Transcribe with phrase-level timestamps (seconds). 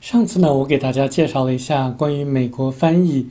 [0.00, 3.28] 上次呢，我给大家介绍了一下关于美国翻译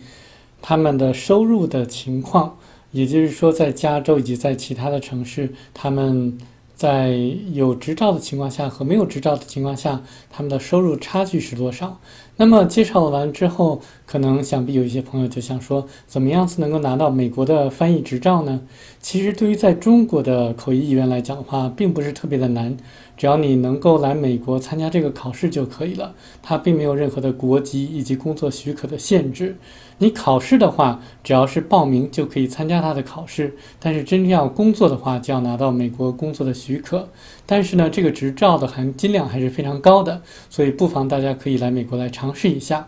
[0.62, 2.58] 他们的收入的情况，
[2.92, 6.38] 也就是说，在加州以及在其他的城市，他们
[6.76, 7.16] 在
[7.54, 12.00] 有执照的情况下和没有执照的情况下，他们的收入差距是多少？
[12.38, 18.60] 那么介绍完之后，可能想必有一些朋友就想说，怎么样子能够拿到美国的翻译执照呢？
[19.00, 22.76] 其实对于在中国的口译译员来讲的话，并不是特别的难，
[23.18, 26.14] 只要你能够来美国参加这个考试就可以了。
[26.42, 29.56] 它并没有任何的国籍以及工作许可的限制。
[29.98, 37.08] 你考试的话，只要是报名就可以参加它的考试，但是真正要工作的话，就要拿到美国工作的许可。
[37.46, 42.88] 但是呢，这个执照的含金量还是非常高的，所以不妨大家可以来美国来尝试一下。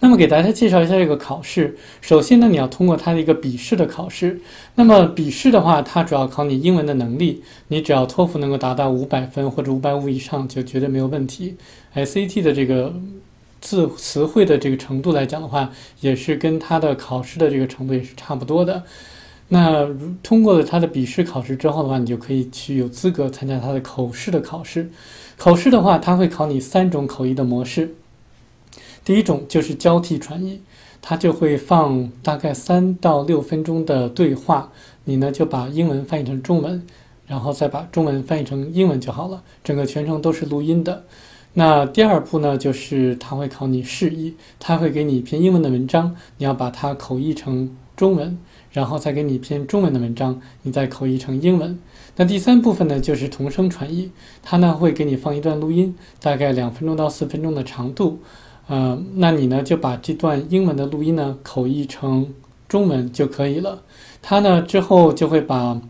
[0.00, 1.76] 那么给大家介绍一下这个考试。
[2.00, 4.40] 首先呢，你要通过它的一个笔试的考试。
[4.76, 7.42] 那么笔试的话，它主要考你英文的能力。
[7.66, 11.56] 你只要托福能够达到五百分或者五百五以上，就绝对没有问题。
[11.94, 12.94] SAT 的这个
[13.60, 18.84] 字词汇的这个程度来讲的话，也是跟它的考试的这个程度也是差不多的。
[19.48, 19.88] 那
[20.22, 24.90] 通过了它的笔试考试之后的话，你就可以去有资格参加它的口试的考试。
[25.36, 27.94] 口试的话，它会考你三种口译的模式。
[29.08, 30.60] 第一种就是交替传译，
[31.00, 34.70] 它就会放大概三到六分钟的对话，
[35.04, 36.84] 你呢就把英文翻译成中文，
[37.26, 39.42] 然后再把中文翻译成英文就好了。
[39.64, 41.04] 整个全程都是录音的。
[41.54, 48.36] 那第二步呢，就是它会考你释义，它会给你一篇英文的文章，你要把它口译成中文，
[48.72, 51.78] 然后再给你一篇中文的文章，你再口译成英文。
[52.16, 54.10] 那第三部分呢，就是同声传译，
[54.42, 58.20] 它呢会给你放一段录音，大概两分钟到四分钟的长度。
[58.68, 62.32] 呃，那你呢就把这段英文的录音呢口译成
[62.68, 63.82] 中文就可以了。
[64.22, 65.80] 他呢之后就会把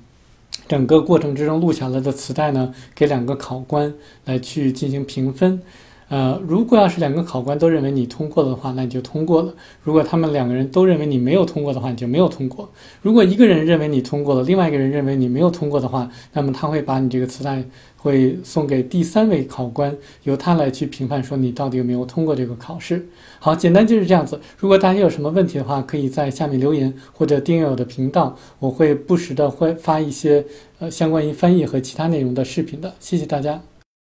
[0.68, 3.92] 整个过程之中录下来的磁带呢给两个考官
[4.24, 5.60] 来去进行评分。
[6.08, 12.70] 呃，如果要是两个考官都认为你通过了的话，那你就通过了；如果他们两个人都认为你没有通过的话，你就没有通过。
[13.02, 17.62] 如果一个人认为你通过了，另外一个人认为你没有通过的话，那么他会把你这个磁带
[17.98, 23.06] 会送给第三位考官，由他来去评判，说你到底有没有通过这个考试。
[23.38, 24.41] 好，简单就是这样子。
[24.56, 30.47] 如果大家有什么问题的话，可以在下面留言或者订阅我的频道，我会不时的会发一些
[30.78, 32.94] 呃相关于翻译和其他内容的视频的。
[32.98, 33.60] 谢谢大家。